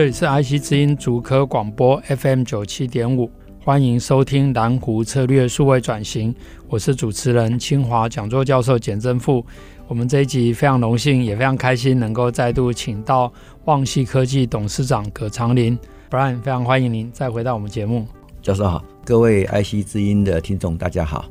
[0.00, 3.30] 这里是 IC 之音竹科广播 FM 九七点五，
[3.62, 6.34] 欢迎收听蓝湖策略数位转型，
[6.70, 9.44] 我是主持人清华讲座教授简正富。
[9.88, 13.30] 我们这一集非常荣幸，也非常开心，能够再度请到
[13.66, 15.78] 旺矽科技董事长葛长林
[16.08, 18.06] Brian，非常欢迎您再回到我们节目。
[18.40, 21.26] 教授好，各位 IC 之音的听众大家好。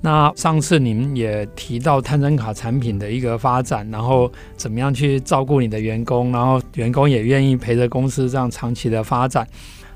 [0.00, 9.44] 那上次您也提到探针卡产品的一个发展，然后怎么样去照顾你的员工，然后员工也愿意陪着公司这样长期的发展。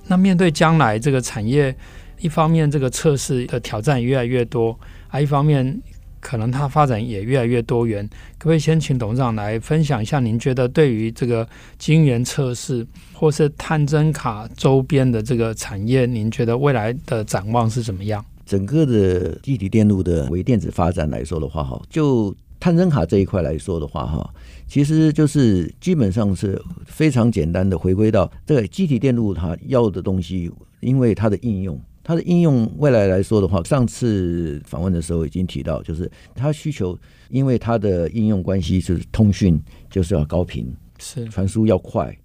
[0.09, 1.73] 那面对将来这个产业，
[2.19, 4.77] 一方面这个测试的挑战越来越多，
[5.09, 5.81] 啊，一方面
[6.19, 8.05] 可能它发展也越来越多元。
[8.39, 18.25] 可不可以先请董事长来分享一下，您觉得对于这个晶圆测试或是探针卡周边的这个产业，您觉得未来的展望是怎么样？
[18.45, 24.35] 整个的积体电路的微电子发展来说的话，哈，就探针卡这一块来说的话，哈，
[24.67, 36.99] 其实就是基本上是非常简单的回归到这个积体电路它要的东西，因为它的应用，它的应用未来来说的话，上次访问的时候已经提到，就是它需求，
[37.31, 42.17] 因为它的应用关系是通讯，就是要高频，是传输要快。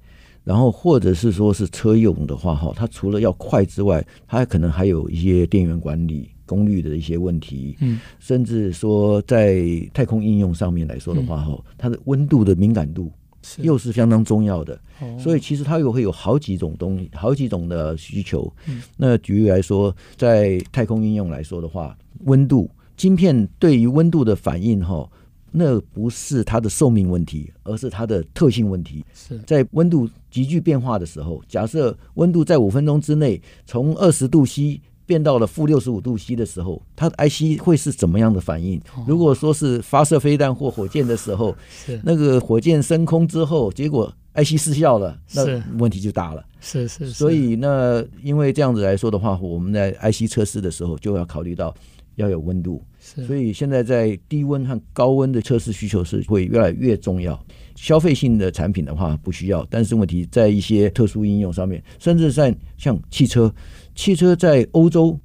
[0.47, 9.61] 然后，或者是说是车用的话，哈，它除了要快之外，它可能还有一些电源管理、功率的一些问题，嗯，甚至说在
[9.93, 13.11] 太空应用上面来说的话，哈，它的温度的敏感度
[13.57, 14.79] 又是相当重要的，
[15.19, 18.49] 所以其实它又会有好几种东西，好几种的需求。
[18.95, 21.93] 那举例来说，在太空应用来说的话，
[22.23, 25.09] 温度晶片对于温度的反应，哈。
[25.57, 29.03] 那不是它的寿命问题，而是它的特性问题。
[29.13, 38.79] 是在温度急剧变化的时候，假设温度在五分钟之内从二十度 C 变到了负六十五度 C 的时候，它的 IC 会是怎么样的反应？
[39.07, 46.45] 如果说是发射飞弹或火箭的时候，是那个火箭升空之后，结果 IC 失效了，那问题就大了。
[46.59, 51.73] 是是，所以那因为这样子来说的话，我们在 IC 测试的时候就要考虑到
[52.15, 52.83] 要有温度。
[53.25, 57.39] 所以现在在低温和高温的测试需求是会越来越重要。
[57.75, 63.53] 消费性的产品的话不需要，但是问题在一些特殊应用上面，甚至在像汽车，
[63.95, 65.17] 汽车在欧洲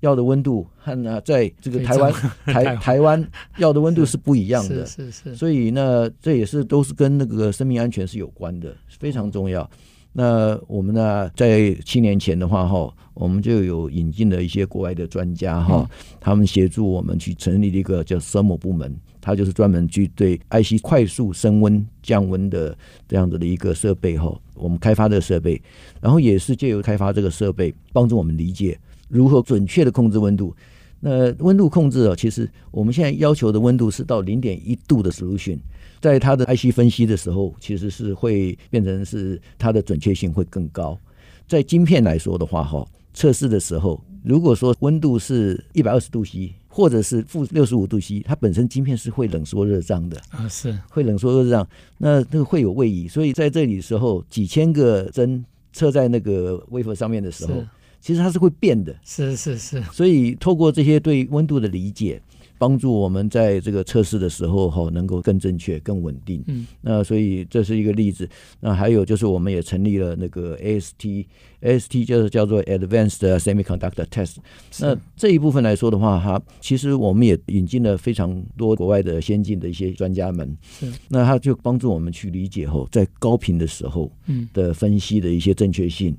[0.00, 2.12] 要的温度和呢在这个台湾
[2.44, 3.24] 台 台湾
[3.58, 4.84] 要的温度是不一样的。
[4.84, 5.36] 是是是。
[5.36, 9.68] 所以呢，这也是都是跟那个生命安全是有关的，非常重要。
[10.16, 15.84] 那我们呢，在七年前的话，哈，我们就有引进了一些国外的专家，哈，
[16.20, 25.60] 他们协助我们去成立了一个叫 thermal 部门，它就是专门去对 IC 快速升温降温的这样子的一个设备，哈，我们开发这个设备，
[26.00, 30.54] 然后也是借由开发这个设备，帮助我们理解如何准确的控制温度。
[31.00, 35.58] 那温度控制啊，其实我们现在要求的温度是到零点一度的 solution。
[36.04, 41.00] 在它的 IC 分析的时候，其实是会变成是它的准确性会更高。
[41.48, 51.66] 在晶片来说的话，哈，测试的时候，如果说温度是一百二十度 C，或者是负六十五度 C，它本身晶片是会冷缩热胀的啊，是会冷缩热胀，
[51.96, 53.08] 那那个会有位移。
[53.08, 55.42] 所以在这里的时候，几千个针
[55.72, 57.64] 测在那个 wafer 上面的时候，
[58.02, 58.94] 其实它是会变的。
[59.06, 59.82] 是是是。
[59.84, 62.20] 所以透过这些对温度的理解。
[62.64, 66.42] 帮助我们在这个测试的时候哈，能够更正确、更稳定。
[66.46, 68.26] 嗯，那所以这是一个例子。
[68.58, 74.36] 那还有就是，我们也成立了那个 AST，AST 就是叫做 Advanced Semiconductor Test。
[74.80, 80.56] 那这一部分来说的话，哈，其实我们也引进了非常多国外的先进的一些专家们。
[80.62, 86.16] 是，那他就帮助我们去理解后，在高频的时候，嗯，的分析的一些正确性。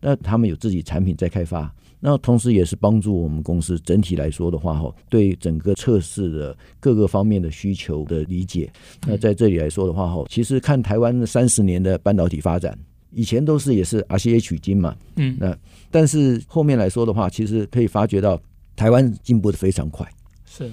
[0.00, 1.72] 那他们有自己产品在开发。
[1.98, 8.70] 那同时也是帮助我们公司整体来说的话，哈，对整个测试的各个方面的需求的理解。
[9.06, 12.78] 那在这里来说的话，哈，其实看台湾三十年的半导体发展，
[13.12, 15.56] 以前都是也是 RCA 取经嘛，嗯，那
[15.90, 18.40] 但是后面来说的话，其实可以发觉到
[18.76, 20.06] 台湾进步的非常快，
[20.44, 20.70] 是，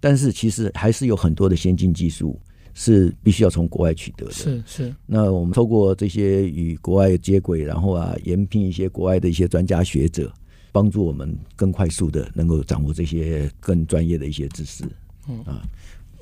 [0.00, 2.38] 但是其实还是有很多的先进技术
[2.74, 4.94] 是必须要从国外取得的，是是。
[5.06, 10.30] 那我们透过这些与国外接轨，然后啊，延聘一些国外的一些专家学者。
[10.78, 14.84] 帮助我们更快速的能够掌握这些更专业的一些知识。
[15.28, 15.60] 嗯啊，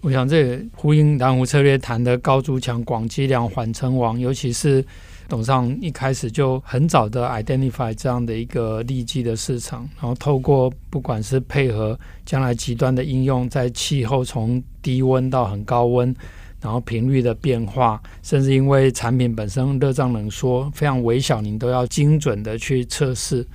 [0.01, 4.83] 我想这也呼应南湖策略谈的高筑墙、广积粮、缓称王，尤其是
[5.29, 16.17] 董事长一开始就很早的 identify 这样的一个利基的市场，然后透过不管是配合将来极端的应用，在气候从低温到很高温。
[16.59, 23.47] 然后频率的变化，甚至因为产品本身热胀冷缩非常微小，您都要精准的去测试。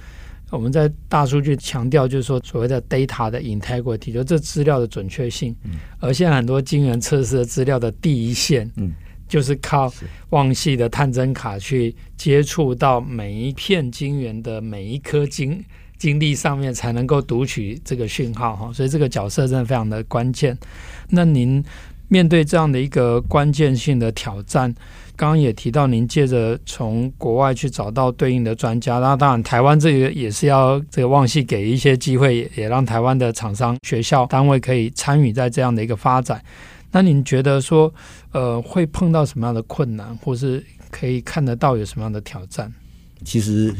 [0.52, 5.56] 我们在大数据强调，就是说所谓的 data 的 integrity，就这资料的准确性。
[5.64, 8.92] 嗯、而现在很多晶圆测试的资料的第一线，嗯，
[9.28, 9.92] 就是靠
[10.30, 15.64] 旺系的探针卡去接触到每一片晶圆的每一颗晶
[15.98, 18.74] 晶粒上面，才能够读取这个讯号哈。
[18.74, 20.58] 所以这个角色真的非常的关键。
[21.10, 21.64] 那您？
[22.08, 24.76] 面对这样的一个关键性的挑战，
[25.22, 36.44] 刚刚也提到，您借着从国外去找到对应的专家，那当然台湾这个也是要这个旺系给一些机会，也让台湾的厂商、学校单位可以参与在这样的一个发展。
[36.92, 37.94] 那您觉得说，
[38.32, 42.74] 呃，会碰到什么样的困难，或是可以看得到有什么样的挑战？
[43.24, 43.72] 其实。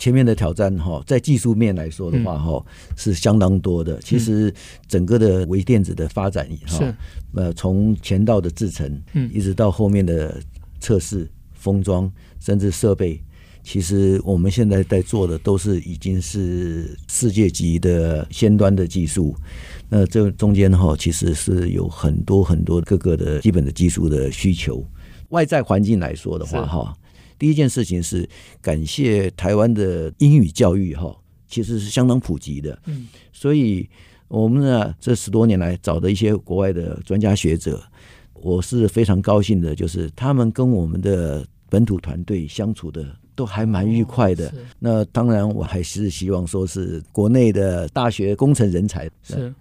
[0.00, 2.64] 前面的挑战哈，在技术面来说的话哈，
[2.96, 3.98] 是相当多的。
[3.98, 4.54] 其实
[4.86, 6.94] 整个的微电子的发展哈，
[7.34, 9.02] 呃，从前道的制程，
[9.32, 10.40] 一直到后面的
[10.80, 12.10] 测试、封装，
[12.40, 13.22] 甚至设备，
[13.62, 19.34] 其实我们现在在做的都是已经是世界级的先端的技术。
[19.88, 24.84] 那这中间哈，其实是有很多很多各个的基本的技术的需求。
[25.30, 26.96] 外在环境来说的话哈。
[27.38, 28.28] 第一件事情是
[28.60, 31.16] 感谢台湾的英语教育哈，
[31.46, 32.76] 其实是相当普及的。
[32.86, 33.88] 嗯，所以
[34.26, 37.80] 我们呢这十多年来找的一些国外的专家学者，
[38.42, 44.52] 我是非常高兴的，就是他们跟我们的本土团队相处的都还蛮愉快的。
[44.78, 49.08] 那当然，我还是希望说是国内的大学工程人才。
[49.22, 49.52] 是，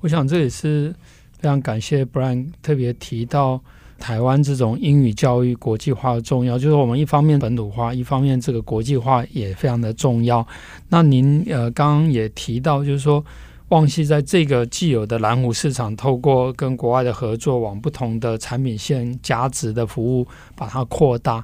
[0.00, 0.94] 我想这也是
[1.38, 3.60] 非常感谢 Brian 特别提到。
[3.98, 10.44] 台湾这种英语教育国际化的重要，就是我们一方面本土化，一方面这个国际化也非常的重要。
[10.88, 13.24] 那您呃刚刚也提到，就是说
[13.72, 21.42] 旺西在这个既有的蓝湖市场，透过跟国外的合作，往不同的产品线价值的服务，把它扩大。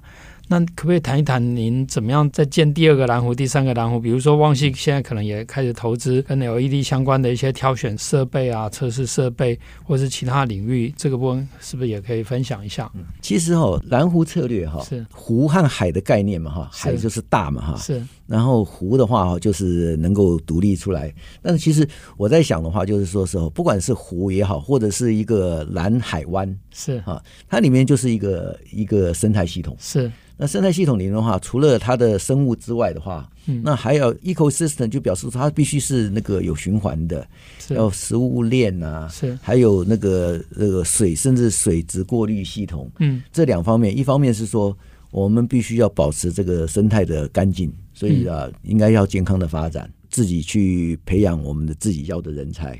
[0.50, 4.00] 那可不可以谈一谈您怎么样再建第二个蓝湖、第三个蓝湖？
[4.00, 12.90] 比如说旺矽现在可能也开始投资跟 LED 相关的一些挑选设备啊、测试设备，或是其他领域，这个部分是不是也可以分享一下？
[12.94, 18.02] 嗯、其实哈，蓝湖策略哈，是湖和海的概念嘛哈，海就是大嘛哈，是。
[18.26, 21.12] 然后湖的话哈，就是能够独立出来。
[21.42, 21.86] 但是其实
[22.16, 30.10] 我在想的话，就是说时候不管是湖也好，或者是一个蓝海湾，是哈，它里面就是一个一个生态系统，是。
[30.40, 37.26] 那生态系统里面的话，除了它的生物之外的话，嗯、那还有 ecosystem 就表示它必须是那个有循环的，
[37.70, 39.36] 要食物链啊，是。
[39.42, 42.88] 还有那个那个水，甚至水质过滤系统。
[43.00, 44.76] 嗯，这两方面，一方面是说
[45.10, 52.76] 我们必须要保持这个生态的干净，所以啊，应该要健康的发展，自己去培养我们的自己要的人才。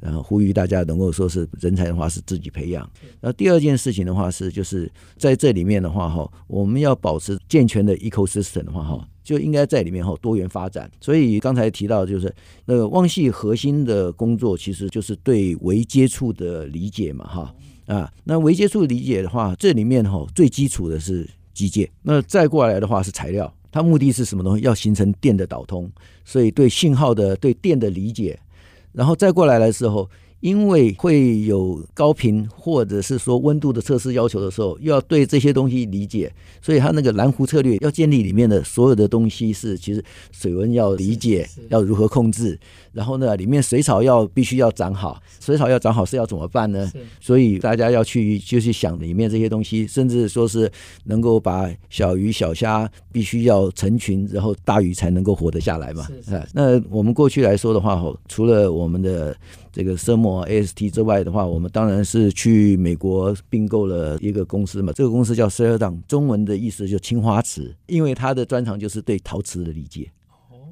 [0.00, 2.90] 然后呼吁大家能够说是人才的话是自己培养。
[3.20, 10.90] 那第二件事情的话是，就是在这里面的话哈，我们要保持健全的 ecosystem 的话哈，就应该在里面哈多元发展。
[11.02, 12.34] 所以刚才提到就是
[12.64, 17.54] 那个汪系核心的工作，其实就是对微接触的理解嘛哈
[17.84, 18.10] 啊。
[18.24, 23.52] 那微接触理解的话，这里面哈最基础的是机械，那再过来的话是材料。
[23.70, 24.64] 它目的是什么东西？
[24.64, 25.90] 要形成电的导通，
[26.24, 28.38] 所以对信号的对电的理解。
[28.92, 30.10] 然后再过来的时候，
[30.40, 42.58] 因为会有高频或者是说温度的测试要求的时候，又要对这些东西理解，所以它那个蓝湖策略要建立里面的所有的东西是，其实水温要理解，要如何控制。
[42.92, 46.90] 然后呢，里面水草要必须要长好，水草要长好是要怎么办呢？
[47.20, 50.70] 所以大家要去就去想里面这些东西，甚至说是
[51.04, 56.08] 能够把小鱼小虾必须要成群，然后大鱼才能够活得下来嘛。
[56.32, 59.36] 啊，那我们过去来说的话，除了我们的
[59.72, 64.92] 这个 Thermo AST 之外的话，我们当然是去美国并购了一个公司嘛。
[64.92, 70.10] 这个公司叫 Ceradan，中文的意思就青花瓷，因为它的专长就是对陶瓷的理解。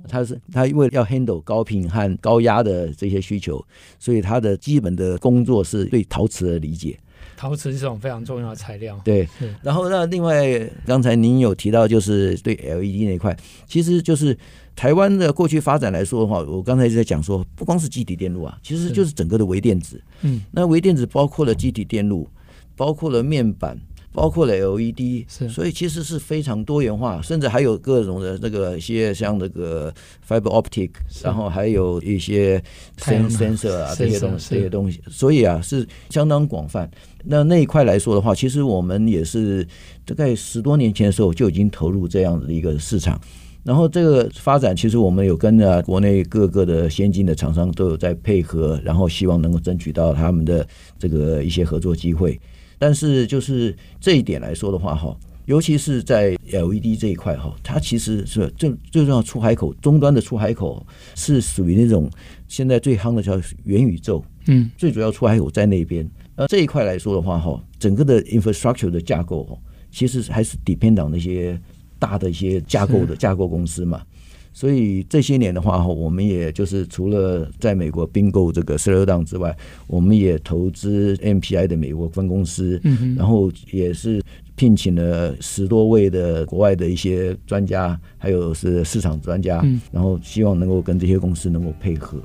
[0.09, 3.63] 它是它因为要 handle 高频和高压的这些需求，
[3.99, 6.99] 所以它的基本的工作是对陶瓷的理解。
[7.39, 9.01] 陶瓷是这种非常重要的材料。
[9.05, 9.29] 对，
[9.63, 10.45] 然后那另外
[10.85, 13.37] 刚才您有提到，就是对 LED 那一块，
[13.69, 14.37] 其实就是
[14.75, 20.03] 台湾的过去发展来说的话，我刚才一直在讲说，不光是基体电路啊，其实就是整个的微电子。
[20.23, 22.29] 嗯，那微电子包括了基体电路，
[22.75, 23.79] 包括了面板。
[24.19, 29.95] 包括了 LED，所以其实是非常多元化，甚至还有各种的那个一些像那个
[30.29, 30.91] fiber optic，
[31.23, 32.61] 然后还有一些
[32.97, 36.91] sensor 啊这些东西这些东西，所以啊是相当广泛。
[37.27, 39.65] 那那一块来说的话，其实我们也是
[40.05, 43.21] 大概十多年前的时候就已经投入这样的一个市场。
[43.63, 50.67] 然后这个发展，其实我们有跟着国内各个的先进的厂商都有在配合，然后希望能够争取到他们的
[50.99, 52.41] 这个一些合作机会。
[52.79, 55.17] 但是就是这一点来说的话，哈，
[55.47, 62.11] 尤其是在 LED 这一块，哈，它其实是最最重要出海口终端的出海口是属于那种
[62.47, 66.09] 现在最夯的叫元宇宙，嗯，最主要出海口在那边。
[66.37, 69.59] 那这一块来说的话，哈，整个的 infrastructure 的架构，
[69.91, 71.61] 其实还是 depend on 那些。
[72.01, 74.01] 大的一些架构的架构公司嘛，
[74.59, 82.81] 所以这些年的话，我们也就是除了在美国并购这个 Celodown 之外，我们也投资 MPI 的美国分公司，
[83.17, 84.21] 然后也是
[84.57, 92.21] 聘请了十多位的国外的一些专家，还有是市场专家，然后希望能够跟这些公司能够配合，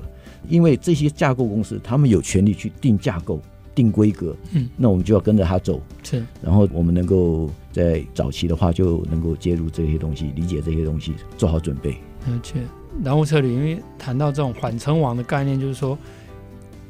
[0.48, 3.40] 因为这些架构公司他们有权利去定架构。
[3.76, 11.96] 定规格，嗯，那我们就要跟着他走，是，然后我们能够在早期的话就能够介入这些东西，理解这些东西，做好准备。
[12.26, 12.60] 而且，
[13.02, 15.98] 蓝湖策略，因为谈到这种缓称王的概念，就是说，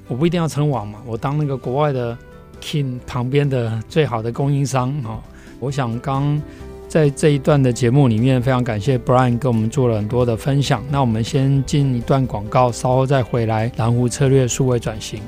[0.09, 2.17] 我不一定要称王嘛，我当那个国外的
[2.61, 5.21] King 旁边的最好的供应商啊。
[5.61, 6.41] 我想刚
[6.89, 10.83] 在这一段的节目里面，非常感谢 Brian 跟我们做了很多的分享。
[10.91, 13.73] 那我们先进一段广告，稍后再回来。
[13.77, 15.21] 蓝湖策略数位转型。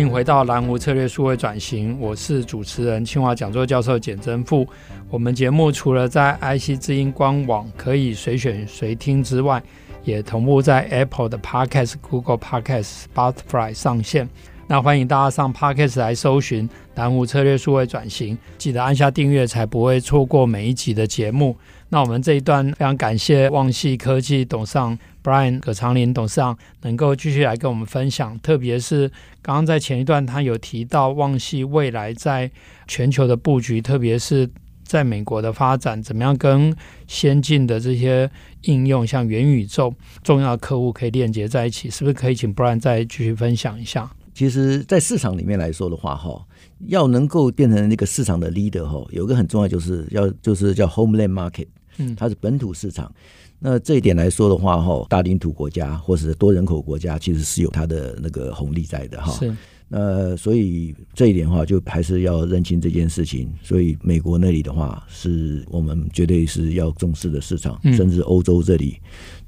[0.00, 4.66] 迎回到蓝湖策略数位转型，我是主持人清华讲座教授简真富。
[5.10, 9.62] 我们节目除了在 IC 之音官网可以随选随听之外，
[10.04, 14.28] 也同步在 Apple 的 Podcast、Google Podcast、Spotify 上线。
[14.66, 21.56] 那欢迎大家上 Podcast 来搜寻蓝湖策略数位转型，记得按下订阅，才不会错过每一集的节目。
[21.88, 24.78] 那我们这一段非常感谢旺矽科技董事
[25.22, 29.08] Brian 葛长林董事长能够继续来跟我们分享，特别是
[29.42, 32.50] 刚刚在前一段他有提到旺矽未来在
[32.86, 34.48] 全球的布局，特别是
[34.84, 36.74] 在美国的发展，怎么样跟
[37.06, 38.30] 先进的这些
[38.62, 44.10] 应用，像元宇宙重要的客户可以链接在一起，是不是可以请 Brian 再继续分享一下？
[44.32, 46.46] 其实，在市场里面来说的话，哈，
[46.86, 51.66] 要能够变成那个市场的 leader，哈，有个很重要就是要就是叫 homeland market。
[52.00, 53.12] 嗯，它是本土市场，
[53.58, 59.32] 那这一点来说的话，哈，大领土国家或者是多人口国家，其实是有它的那个红利在的，哈。
[59.32, 59.54] 是。
[59.92, 63.52] 那所以这一点的话，就还是要认清这件事情。
[63.60, 68.98] 所以美国那里的话，是我们绝对是要重视的市场，甚至欧洲这里。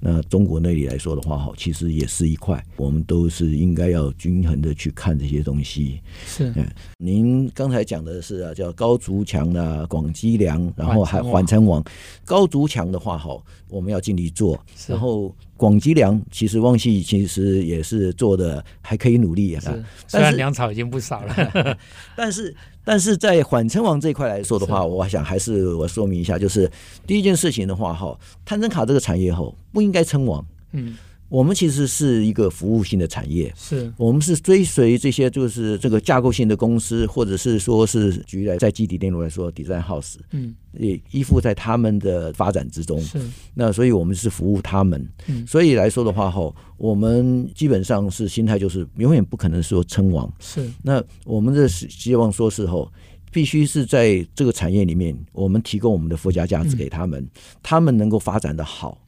[0.04, 6.00] 那中国那里来说的话，哈，其实也是一块，我们都是应该要均衡的去看这些东西。
[6.26, 6.66] 是，嗯
[6.99, 11.80] 您刚才讲的是啊，叫高筑墙啊广积粮，然后还缓城王。
[12.25, 14.61] 高筑墙的话，哈，我们要尽力做。
[14.88, 19.62] 然后广积粮，其实旺系其实也是做的还可以努力啊。
[20.09, 21.78] 虽然粮草已经不少了，
[22.16, 22.52] 但是。
[22.84, 26.70] 但是在缓称王这一块来说的话，我想还是我说明一下，就是
[27.06, 30.96] 第一件事情的话，哈，探针卡这个产业哈不应该称王，嗯。
[31.32, 33.90] 我们其实是一个服务性的产业，是。
[33.96, 43.18] 我们是追随这些就是这个架构性的公司，或者是说是举来在基地电路来说，Design House，嗯，也依附在他们的发展之中，是。
[43.54, 50.70] 那所以我们是服务他们，嗯，所以来说的话哈，我们基本上是心态就是永远不可能说称王，是。
[50.82, 52.92] 那我们的希望说是后
[53.32, 57.26] 必须是在这个产业里面，我们提供我们的附加价值给他们，
[57.62, 58.98] 他们能够发展的好。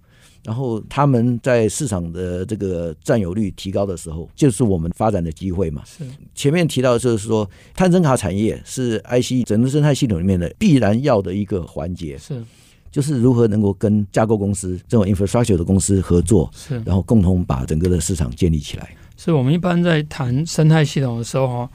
[0.45, 5.83] 然后他们在市场的这个占有率提高的时候，就是我们发展的机会嘛。
[5.87, 12.19] 是前面提到的就是说，探针卡产业是 IC 整个生态系统里面的必然要的一个环节。
[12.19, 12.45] 是，
[12.91, 18.95] 就是如何能够跟架构公司这种 infrastructure 的公司合作，是，然后共同把整个的市场建立起来。
[19.17, 21.67] 是我们一般在谈生态系统的时候，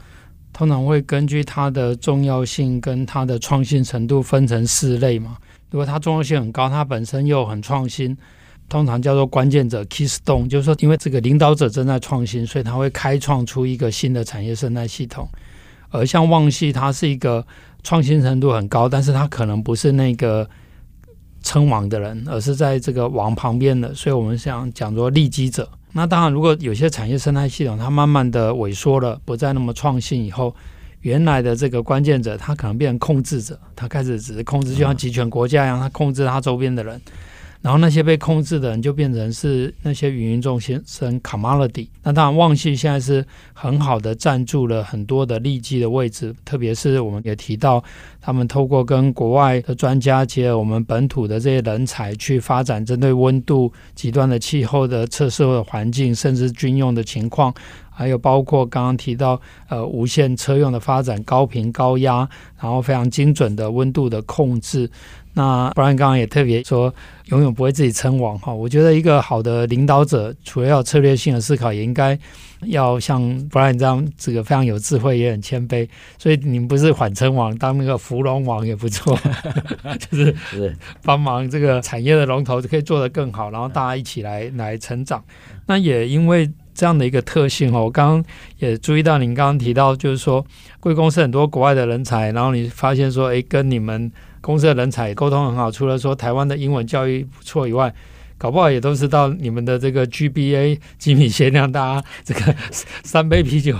[0.52, 5.36] 通常会根据它的重要性跟它的创新程度分成四类嘛。
[5.70, 8.16] 如果它重要性很高，它本身又很创新。
[8.70, 15.28] 通常叫做关键者 （keystone），就是说，因为这个领导者正在创新，所以他会开创出一个新的产业生态系统。
[15.90, 17.44] 而像旺矽，它是一个
[17.82, 20.48] 创新程度很高，但是它可能不是那个
[21.42, 23.92] 称王的人，而是在这个王旁边的。
[23.92, 25.68] 所以我们想讲说利基者。
[25.92, 30.54] 那当然，如果有些产业生态系统它慢慢的萎缩了，不再那么创新以后，
[31.00, 37.00] 原来的这个关键者，他可能变成控制者，他开始只是控制，就像集权国家一样，他控制他周边的人。
[37.62, 41.88] 然后那些被控制的人就变成是那些芸芸众生 commodity。
[42.02, 47.84] 那当然，旺系现在是很好的占住了很多的利基的位置，特别是我们也提到，
[48.18, 57.52] 他们透过跟国外的专家结合我们本土的这些人才去发展针对温度极端的气候的测试的环境，甚至军用的情况，
[57.90, 59.38] 还有包括刚刚提到
[59.68, 62.26] 呃无线车用的发展，高频高压，
[62.58, 64.90] 然后非常精准的温度的控制。
[65.32, 66.92] 那 Brian 刚刚也特别说，
[67.26, 68.52] 永远不会自己称王哈。
[68.52, 72.18] 我觉得一个好的领导者，除了要策略性的思考，也应该
[72.62, 75.88] 要像 Brian 这样，这个非常有智慧，也很谦卑。
[76.18, 79.16] 所以你们不是缓称王，当那个芙蓉王也不错，
[80.10, 80.34] 就是
[81.04, 85.22] 帮忙这个产业的龙头可以做得更好，然后大家一起来来成长。
[85.66, 88.24] 那也因为这样的一个特性哦，我刚刚
[88.58, 90.44] 也注意到您刚刚提到，就是说
[90.80, 94.10] 贵公司很多国外的人才，然后你发现说，哎，跟你们。
[94.40, 97.94] 公司的人才沟通很好，除了说台湾的英文教育不错以外，
[98.38, 102.54] 搞不好也都是到你们的这个 GBA 吉米鲜酿，大家这个
[103.04, 103.76] 三杯啤酒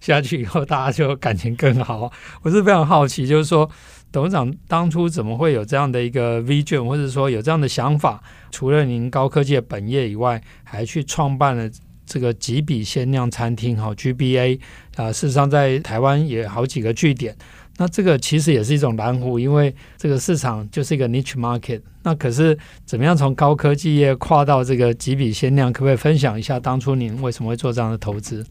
[0.00, 2.12] 下去以后，大家就感情更好。
[2.42, 3.70] 我是非常好奇，就是说
[4.12, 8.22] 董事长当初怎么会有这样的一个 vision，或者说有这样的想法？
[8.50, 11.68] 除了您高科技的本业以外，还去创办了
[12.06, 14.60] 这个吉比鲜酿餐厅，哈 GBA
[14.96, 17.36] 啊，事实上在台湾也好几个据点。
[17.76, 21.80] 那这个其实也是一种蓝湖，因为这个市场就是一个 niche market。
[22.04, 25.72] 那可是怎么样从高科技业跨到这个吉比鲜酿？
[25.72, 28.46] 可不可以分享一下当初您为什么会做这样的投资？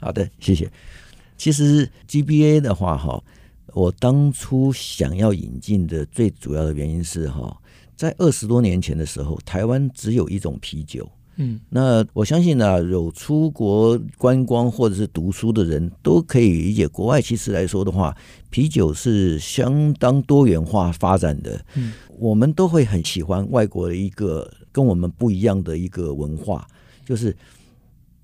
[0.00, 0.70] 好的，谢谢。
[1.36, 3.20] 其实 GBA 的话，哈，
[3.72, 7.56] 我当初想要引进的最主要的原因是，哈，
[7.96, 11.10] 在二十多年前的时候，台湾只有一种啤酒。
[11.36, 18.14] 嗯，那我相信呢、啊，有出国观光或者是读书的人都可以理解，国外其实来说的话，
[18.50, 21.64] 啤酒是相当多元化发展的。
[21.74, 26.66] 嗯，我们都会很喜欢外国的一个跟我们不一样的一个文化，
[27.06, 27.34] 就是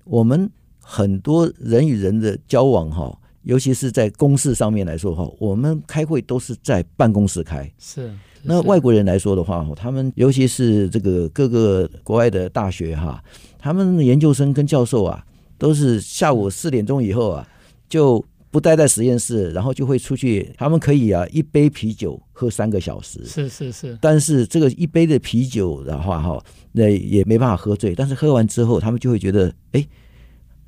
[0.03, 0.49] 我们
[0.79, 7.71] 很多人与人的交往哈，尤其是在公事上面来说哈，我们开会都是在办公室开。
[7.79, 8.13] 是。
[8.43, 13.21] 那外国人来说的话，他们尤其是这个各个国外的大学哈，
[13.57, 15.23] 他们的研究生跟教授啊，
[15.57, 17.47] 都是下午四点钟以后啊，
[17.89, 20.51] 就不待在实验室，然后就会出去。
[20.57, 23.23] 他们可以啊，一杯啤酒喝三个小时。
[23.25, 23.97] 是是是。
[24.01, 27.93] 但是这个一杯的啤酒的话哈，那也没办法喝醉。
[27.93, 29.85] 但是喝完之后，他们就会觉得，哎，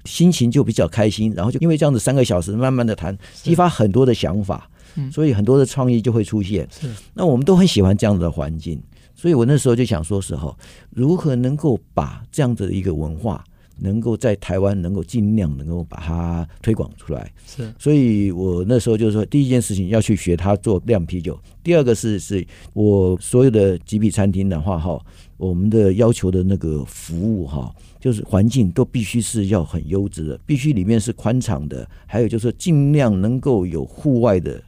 [0.05, 1.33] 心情就比较开心。
[1.35, 4.69] 然后就因为这样子三个小时慢慢的谈，激发很多的想法。
[5.11, 6.67] 所以很多的创意就会出现。
[6.71, 8.81] 是，那我们都很喜欢这样的环境。
[9.13, 10.57] 所以我那时候就想说，时候
[10.89, 13.43] 如何能够把这样子的一个文化，
[13.77, 17.31] 能够在台湾能够尽量能够把它推广出来。
[17.45, 21.39] 是，所以我那时候就是说，第一件事情要去学他做酿啤酒。
[21.61, 24.99] 第二个是，是我所有的吉比餐厅的话，哈，
[25.37, 34.59] 我们的要求的那个服务，哈，就是环境都必须是要很优质的，必须里面是宽敞的，还有就是尽量能够有户外的。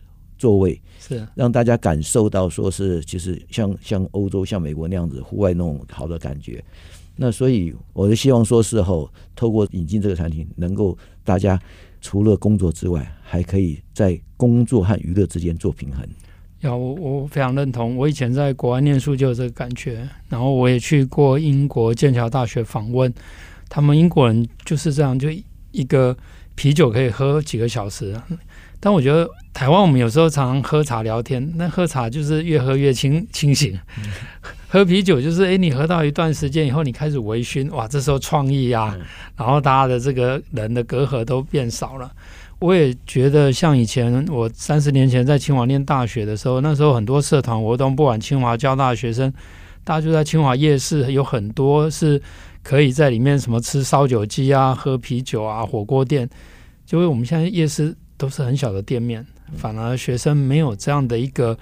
[0.43, 6.61] 座位是让大家感受到，说是其实像像欧洲、像美国那样子户外那种好的感觉。
[7.15, 11.57] 那所以我就希望说，事后透过引进这个产品，能够大家
[12.01, 16.05] 除了工作之外，还可以在工作和娱乐之间做平衡。
[16.59, 23.13] 要我我非常认同，我以前在国外念书就有这个感觉，然后我也去过英国剑桥大学访问，
[23.69, 25.29] 他们英国人就是这样，就
[25.71, 26.17] 一个
[26.55, 28.19] 啤酒可以喝几个小时。
[28.83, 33.79] 但我觉得台湾我们有时候常常喝茶聊天，那喝茶就是越喝越清清醒，
[34.67, 38.93] 喝啤酒就是诶，你喝到一段时间以后，你开始微醺，哇，这时候创意啊，
[39.37, 42.11] 然后大家的这个人的隔阂都变少了。
[42.59, 49.31] 我也觉得像以前我三十年前在清华念大学的时候，那时候很多社团活动，不管清华交大的学生，
[49.85, 52.21] 大家就在清华夜市，有很多是
[52.61, 56.29] 可以在里面什么吃烧酒鸡啊、喝啤酒啊、火锅店，
[56.85, 57.95] 就为我们现在夜市。
[58.17, 59.25] 都是很小的店面，
[59.57, 61.57] 反而学生没有这样的一个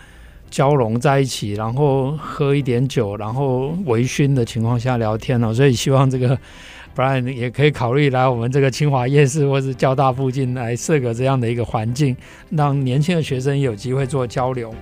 [0.50, 5.54] 交融在一起，然后喝一点酒，然后微醺的情况下聊天哦。
[5.54, 6.38] 所以希望这个
[6.96, 12.16] Brian 也可以考虑来我们这个清华夜市或是交大附近来设个这样的一个环境，
[12.50, 14.74] 让年轻的学生有机会做交流。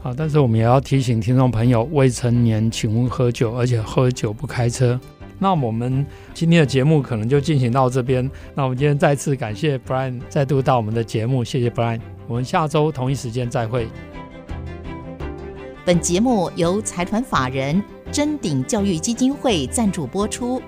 [0.00, 4.98] 好，但是我们也要提醒听众朋友，未成年请勿喝酒，而且喝酒不开车。
[5.38, 8.28] 那我们今天的节目可能就进行到这边。
[8.54, 12.00] 那我们今天再次感谢 Brian 再度到我们的节目，谢谢 Brian。
[12.26, 13.88] 我们下周同一时间再会。
[15.84, 20.60] 本节目由财团法人臻鼎教育基金会赞助播出，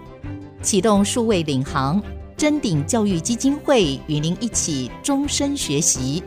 [0.62, 2.02] 启动数位领航。
[2.36, 6.22] 臻鼎教育基金会与您一起终身学习。